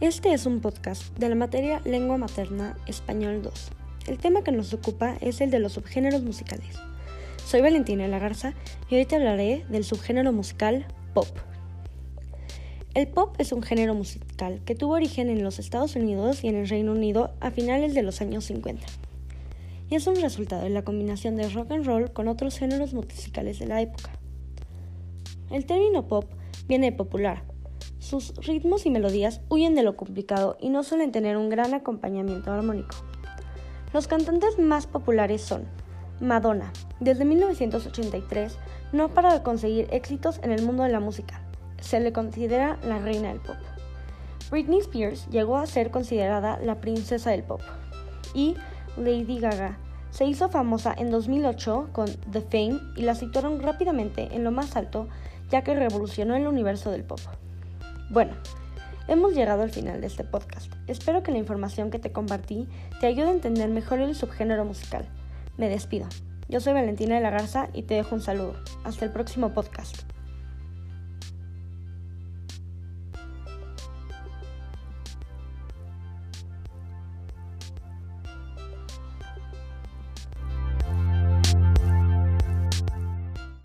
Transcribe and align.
Este 0.00 0.32
es 0.32 0.44
un 0.44 0.60
podcast 0.60 1.16
de 1.18 1.28
la 1.28 1.36
materia 1.36 1.80
Lengua 1.84 2.18
Materna 2.18 2.76
Español 2.88 3.42
2. 3.42 3.70
El 4.08 4.18
tema 4.18 4.42
que 4.42 4.50
nos 4.50 4.74
ocupa 4.74 5.16
es 5.20 5.40
el 5.40 5.52
de 5.52 5.60
los 5.60 5.74
subgéneros 5.74 6.20
musicales. 6.22 6.76
Soy 7.46 7.60
Valentina 7.60 8.08
Lagarza 8.08 8.54
y 8.90 8.96
hoy 8.96 9.06
te 9.06 9.14
hablaré 9.14 9.64
del 9.68 9.84
subgénero 9.84 10.32
musical 10.32 10.84
pop. 11.14 11.28
El 12.94 13.06
pop 13.06 13.36
es 13.38 13.52
un 13.52 13.62
género 13.62 13.94
musical 13.94 14.60
que 14.64 14.74
tuvo 14.74 14.94
origen 14.94 15.30
en 15.30 15.44
los 15.44 15.60
Estados 15.60 15.94
Unidos 15.94 16.42
y 16.42 16.48
en 16.48 16.56
el 16.56 16.68
Reino 16.68 16.90
Unido 16.90 17.32
a 17.38 17.52
finales 17.52 17.94
de 17.94 18.02
los 18.02 18.20
años 18.20 18.46
50. 18.46 18.84
Y 19.90 19.94
es 19.94 20.08
un 20.08 20.16
resultado 20.16 20.64
de 20.64 20.70
la 20.70 20.82
combinación 20.82 21.36
de 21.36 21.48
rock 21.50 21.70
and 21.70 21.86
roll 21.86 22.12
con 22.12 22.26
otros 22.26 22.58
géneros 22.58 22.94
musicales 22.94 23.60
de 23.60 23.66
la 23.66 23.80
época. 23.80 24.10
El 25.52 25.66
término 25.66 26.08
pop 26.08 26.24
viene 26.66 26.90
de 26.90 26.96
popular. 26.96 27.53
Sus 27.98 28.34
ritmos 28.36 28.86
y 28.86 28.90
melodías 28.90 29.40
huyen 29.48 29.74
de 29.74 29.82
lo 29.82 29.96
complicado 29.96 30.56
y 30.60 30.68
no 30.68 30.82
suelen 30.82 31.12
tener 31.12 31.36
un 31.36 31.48
gran 31.48 31.74
acompañamiento 31.74 32.52
armónico. 32.52 32.96
Los 33.92 34.08
cantantes 34.08 34.58
más 34.58 34.86
populares 34.86 35.42
son 35.42 35.64
Madonna, 36.20 36.72
desde 37.00 37.24
1983 37.24 38.58
no 38.92 39.08
para 39.08 39.34
de 39.34 39.42
conseguir 39.42 39.88
éxitos 39.90 40.38
en 40.42 40.52
el 40.52 40.62
mundo 40.62 40.84
de 40.84 40.88
la 40.90 41.00
música. 41.00 41.40
Se 41.80 41.98
le 42.00 42.12
considera 42.12 42.78
la 42.84 42.98
reina 42.98 43.28
del 43.28 43.40
pop. 43.40 43.56
Britney 44.50 44.78
Spears 44.78 45.28
llegó 45.30 45.56
a 45.56 45.66
ser 45.66 45.90
considerada 45.90 46.58
la 46.58 46.80
princesa 46.80 47.30
del 47.30 47.42
pop. 47.42 47.60
Y 48.34 48.54
Lady 48.96 49.40
Gaga 49.40 49.78
se 50.10 50.24
hizo 50.26 50.48
famosa 50.48 50.94
en 50.96 51.10
2008 51.10 51.88
con 51.92 52.06
The 52.30 52.40
Fame 52.40 52.80
y 52.96 53.02
la 53.02 53.16
situaron 53.16 53.60
rápidamente 53.60 54.28
en 54.30 54.44
lo 54.44 54.52
más 54.52 54.76
alto 54.76 55.08
ya 55.50 55.62
que 55.62 55.74
revolucionó 55.74 56.36
el 56.36 56.46
universo 56.46 56.90
del 56.92 57.02
pop. 57.02 57.20
Bueno, 58.10 58.32
hemos 59.08 59.34
llegado 59.34 59.62
al 59.62 59.70
final 59.70 60.00
de 60.00 60.06
este 60.06 60.24
podcast. 60.24 60.72
Espero 60.86 61.22
que 61.22 61.32
la 61.32 61.38
información 61.38 61.90
que 61.90 61.98
te 61.98 62.12
compartí 62.12 62.68
te 63.00 63.06
ayude 63.06 63.28
a 63.28 63.32
entender 63.32 63.68
mejor 63.70 64.00
el 64.00 64.14
subgénero 64.14 64.64
musical. 64.64 65.06
Me 65.56 65.68
despido. 65.68 66.06
Yo 66.48 66.60
soy 66.60 66.74
Valentina 66.74 67.14
de 67.14 67.22
la 67.22 67.30
Garza 67.30 67.68
y 67.72 67.82
te 67.82 67.94
dejo 67.94 68.14
un 68.14 68.20
saludo. 68.20 68.54
Hasta 68.84 69.06
el 69.06 69.10
próximo 69.10 69.54
podcast. 69.54 70.02